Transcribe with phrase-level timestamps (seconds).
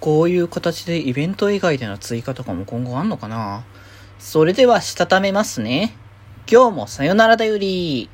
[0.00, 3.64] こういう形でイベント以外での追加とかも今後あんのかな？
[4.18, 5.94] それでは、したためますね。
[6.50, 8.08] 今日もさよならだより。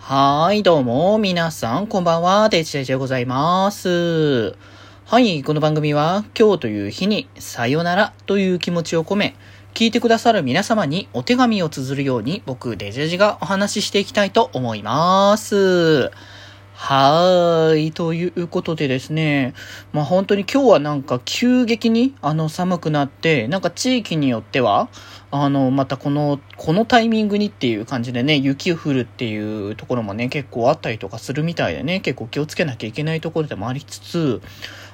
[0.00, 4.56] はーい、どうも、皆さん、こんばんは、デジデジでございます。
[5.04, 9.36] はい、この番組は、今日という日に、さよならという気持ちを込め、
[9.74, 16.10] 聞いてくださる皆様にお手紙を綴るように、僕、デジェジがお話ししていきたいと思います。
[16.80, 17.92] はーい。
[17.92, 19.52] ということでですね。
[19.92, 24.88] まあ本当に今日はなんか急激にあの寒くなって、なんか地域によっては、
[25.32, 34.40] あの、またこの、このタイミングにっていう感じでね、雪降るっていうところもね、結構あったりとかするみたいでね、結構気をつけなきゃいけないところでもありつつ、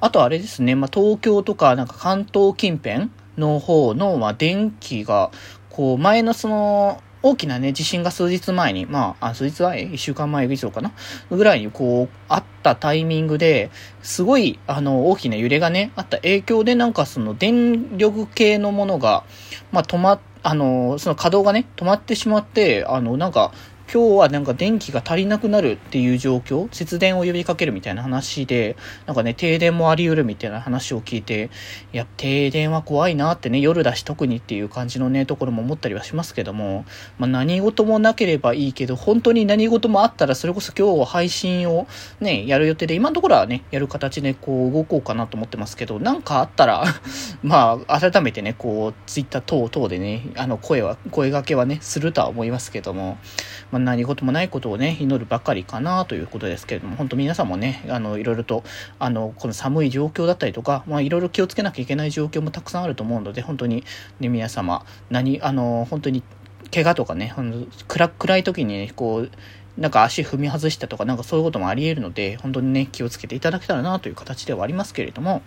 [0.00, 5.30] あとあれですね、まあ東京とかなんか関東近辺の方の、まあ電気が、
[5.70, 9.82] こう前のその、大きなね、地震が数日前に、まあ、あ数日前？
[9.82, 10.92] 一週間前以上かな？
[11.30, 13.70] ぐらいにこう、あったタイミングで、
[14.02, 19.24] すごい、あの、大きな揺れがね、あった影響で、なんかその電力系のものが、
[19.72, 23.52] まあ、止まっあの、その稼働がね、止まってしまって、あの、なんか、
[23.92, 31.50] 今日はなんか電気が足りなくなるっていう状況、節電を呼びかけるみたいな話で、なんかね、停電もあり得るみたいな話を聞いて、
[31.92, 36.84] いや、停電は怖いなってね、夜だし特にっていう感じのね、ところも思ったりはしますけども、
[37.18, 41.88] まあ何事もなければいいけど、本当に何事もあったら、それこそ今日は配信を
[42.20, 46.84] ね、やる予定で、今のところはね、やる形でこう動こうかなと思ってますけど、なんかあったら
[47.42, 53.18] まあ、改めてね、こう、ツイッター等々でね、あの、声は、声掛けはね、するとは思いますけども、
[53.72, 58.64] まあ何事もないことをね、祈るばかりかなということですけれども、本当皆さんもね、あの、いろいろと、
[58.98, 63.84] あの、この寒い状況だったりとか、まあ、いろいろ気をつけなきゃいけない状況もたくさんあると思うので、本当に
[64.20, 66.22] ね、皆様、何、あの、本当に、
[66.72, 67.34] 怪我とかね、
[67.88, 69.30] 暗暗い時にね、こう、
[69.80, 75.42] なんか足踏み外したとか、なんかそういうこともあり得るので、本当にね、気をつけていただけたらなという形ではありますけれども、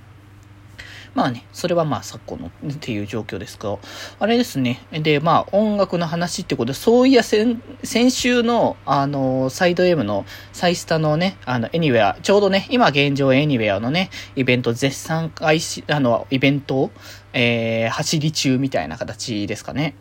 [1.13, 3.79] まあね、それはまあ昨今のっていう状況ですけど、
[4.19, 4.81] あれですね。
[4.91, 16.91] で、まあ音楽の話ってことで、そういや先、先週の、あの、サイド M のサイスタのね、あの、エニウェア、ちょうどね、今現状エニウェアのね、イベント絶賛開始、あの、イベントを、
[17.33, 19.95] えー、走り中みたいな形ですかね。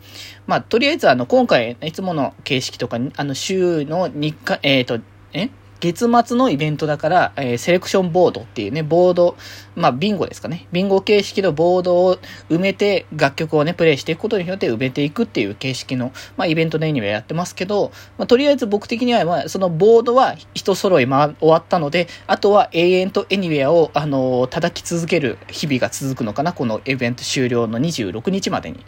[0.47, 4.99] まあ、とりあえずあの、今回、いつもの形式とか、あの、週の日課、えっ、ー、と、
[5.33, 5.49] え？
[5.83, 9.35] 月末のイベントだから、えー、セレクションボードっていうね、ボード、
[9.75, 10.65] まあ、ビンゴですかね。
[10.71, 28.85] ビンゴ形式のボードを埋めて、楽曲をね、プレイしていくことによって埋めていくっていう形式の、まあ、イベントでにはやってますけど、まあ、とりあえず僕的には、まあ、そのボードは一揃い、ま、終わったので、あとは永遠とエニウェアを、あのー、叩き続ける日々が続くのかな、このイベント終了の26日までに。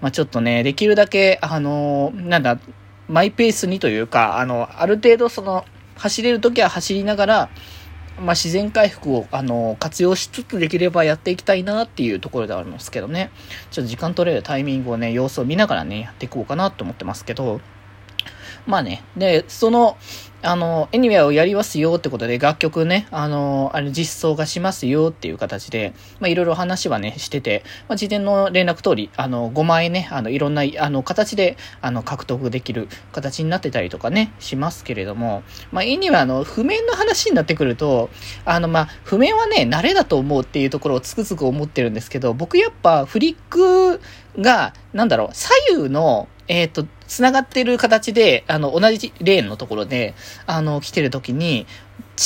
[0.00, 2.60] まあ、ちょっとね、できるだけ、あのー、なんだ、
[3.08, 5.64] マイペースにというか、あの、ある程度その、
[5.96, 7.48] 走れるときは走りながら、
[8.18, 13.30] まあ、自然回復を、あの、活用しつつできればやっていきたいなっていうところではあるんですけどね。
[13.70, 17.60] ちょっと時間取れるタイミングをね、様子を見ながらね、やっていこうかなと思ってますけど、
[18.66, 19.96] まあね、で、その、
[20.42, 38.10] あの、エニウェアをやりますよってことで、楽曲ね、あの、あれ実装がしますよっていう形で、まあ、いろいろ話はね、してて、まあ、事前の連絡通り、あの、5万円ね、あの、いろんな、あの、形で、あの、獲得できる形になってたりとかね、しますけれども、まあ、エニウェアの譜面の話になってくると、
[38.44, 44.00] あの、まあ、譜面はね、慣れだと思うっていうところをつくづく思ってるんですけど、僕やっぱフリック
[44.38, 50.14] が、なんだろう、左右の、えっ、ー、と、繋がってる形で、あの、同じレーンのところで、
[50.46, 51.66] あの、来てる時に、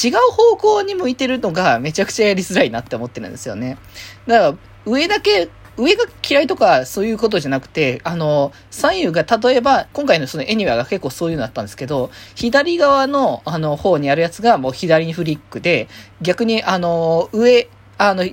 [0.05, 3.79] 違う方向に向いてるのがめちゃくちゃやりづらいなって思ってるんですよね。
[4.27, 15.89] だから、上だけ、上が嫌いとかそういうことじゃなくて、あの、左右が例えば、今回のそのエニュアが結構そういうのだったんですけど、左側の、あの、方にあるやつがもう左にフリックで、
[16.21, 18.25] 逆に、あの、上、あの、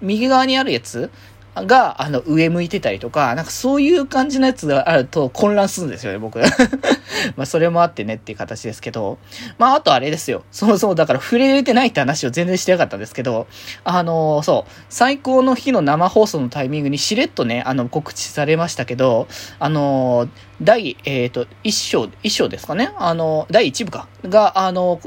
[0.00, 1.10] 右側にあるやつ
[1.54, 6.40] が、あの、上向いてたりとか、なんかそういう感じのやつがあると混乱するんですよね、僕。
[7.36, 9.18] まあ、それもあってねっていう形ですけど。
[9.58, 10.42] まあ、あとあれですよ。
[10.50, 13.46] そもそもだから触れれてないって話を全然してなかったんですけど、
[13.84, 19.28] あのー、そう、最高の日の生放送のタイミングにしれっとね、あの、告知されましたけど、
[19.58, 20.28] あのー、
[20.62, 24.08] 第、えっ、ー、と、一章、一章ですかねあの、第一部か。
[24.24, 25.00] が、あの、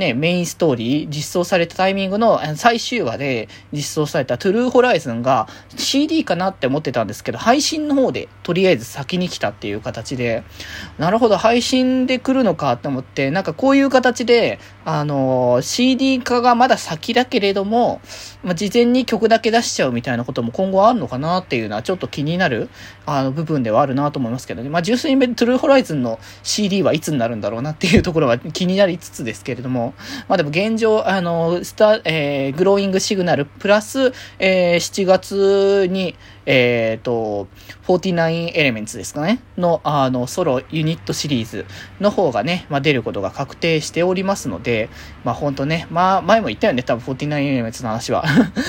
[0.00, 10.42] ね、メインストーリー実装されたタイミングの最終話で実装されたトゥルーホライズンが CD かなって思ってたんですけど、配信の方でとりあえず先に来たっていう形で、
[10.98, 18.00] なるほど、配信で来るのかって思って、なんかこういう形で、あの、CD 化がまだ先だけれども、
[18.42, 22.70] まあ、事前に曲だけ出しちゃうみたいなことも今後あるのかなっていうのはちょっと気になる、
[23.04, 24.70] あの、部分ではあるなと思いますけどね。
[24.70, 29.89] まあ、純粋にトゥルーホライズンの CD はいつになるんだろうなっていうところは気になりつつですけれども、
[30.28, 36.16] まあでも現状、あの、スタ、えー、グローイングシグナルプラス、えー、7月に、
[36.52, 37.46] えっ、ー、と、
[37.86, 39.40] 49エレメンツですかね？
[39.56, 41.64] の、あの、ソロユニットシリーズ
[42.00, 44.90] の方がね、まあ出ることが確定しておりますので、
[45.22, 48.24] まあほんとね、まあ前も言ったよね、多分49エレメンツの話は。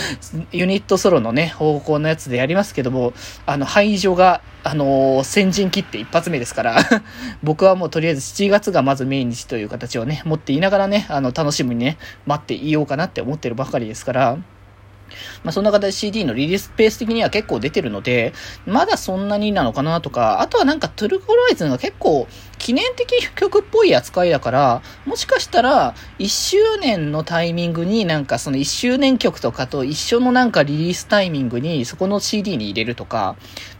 [0.51, 3.13] ユニットソロのね、方向のやつでやりますけども、
[3.47, 6.77] あの、排除が、あのー、先陣切って一発目ですから
[7.41, 11.97] 僕はもうとりあえず7月がまず命日という形をね、持っていながらね、あの、楽しみにね、
[12.27, 14.37] 待っていようかなって思ってるばかりですから、
[15.43, 18.33] まあ、そんな形で CD のリリースペース的には結構出てるので、
[18.65, 22.27] まだそんなになのかなとか、あとはなんかトゥルコライズが結構
[22.61, 33.35] 記念的曲っぽい扱いだから、もしかしたら1周年のタイミングになんかその1周年曲とかと一緒のなんかリリースタイミングにそこの CD に入れるとか、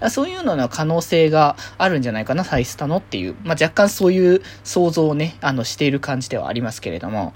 [0.10, 7.34] そういうのの可能性があるんじゃないかな、サイスタのっていう、まあ、若干そういう想像をね、あのしている感じではありますけれども、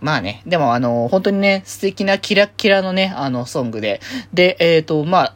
[0.00, 4.00] まあね、でもあの、本当にね、素敵なキラッキラのね、あの、ソングで。
[4.32, 5.34] で、えっ、ー、と、まあ、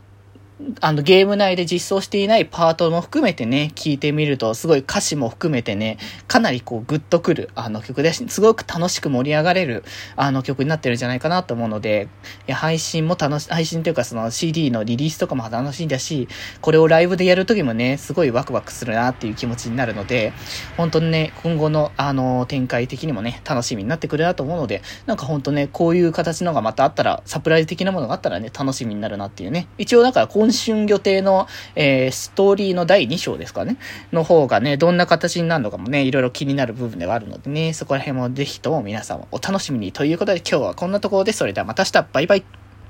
[0.81, 5.99] あの、ゲーム内で実装していないパートも含めてね、聞いてみると、すごい歌詞も含めてね、
[6.29, 8.25] かなりこう、グッとくる、あの曲です。
[8.29, 9.85] すごく楽しく盛り上がれる、
[10.17, 12.09] あの曲になってるんじゃないかなと思うので、
[12.47, 16.29] いや、配信も楽し、配信というかその CD のリリースとかも楽しいんだし、
[16.61, 20.33] これをライブでやるときもね、すごいワクワクするなっていう気持ちになるので、
[20.77, 29.69] 本当にね、今後の、あの、展開的にもね、楽しみになってくるなと思うので、なんか本当ね、こういう形のがまたあったら、サプライズ的なものがあったらね、楽しみになるなっていうね。
[29.79, 33.77] 一応だから春予定の、えー、ストーリーの第2章ですかね、
[34.13, 42.60] の方がね、どんな形になるのかもね、いろいろ気になる部分ではあるのでね、そこら辺もぜひとも皆さんお楽しみにということで今日はこんなところで、それではまた明日、バイバイ。